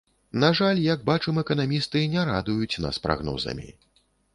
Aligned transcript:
На 0.43 0.47
жаль, 0.59 0.79
як 0.93 1.03
бачым, 1.11 1.37
эканамісты 1.43 2.03
не 2.17 2.27
радуюць 2.33 2.81
нас 2.87 2.95
прагнозамі. 3.09 3.69